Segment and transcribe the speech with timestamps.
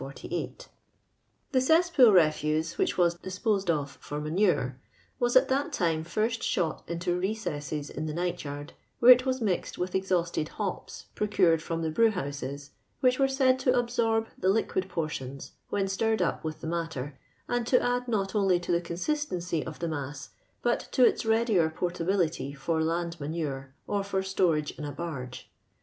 [0.01, 0.67] ^
[1.51, 4.79] The cesspool refuse, which was disposed of for manure,
[5.19, 9.41] was at that time first shot into recesses in the night yard, where it was
[9.41, 14.49] mixed with exhausted hops procured from the brew houses, which were said to absorb the
[14.49, 18.81] liquid portions, when stirred up with the matter, and to add not only to the
[18.81, 20.29] consistency of the mass,
[20.63, 25.51] but to its readier portability for land manure or for stowage in a barge.